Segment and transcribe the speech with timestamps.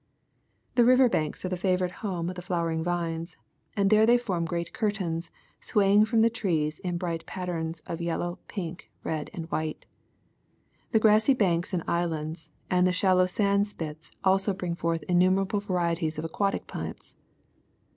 [0.73, 3.37] The river banks are the favorite home of the flowering vines,
[3.77, 8.39] and there they form great curtains swaying from the trees in bright patterns of yellow,
[8.49, 9.85] j)ink, red and white.
[10.91, 16.17] The grassy banks and islands, and the shallow sand spits also bring forth innumerable varieties
[16.17, 17.13] of aquatic plants.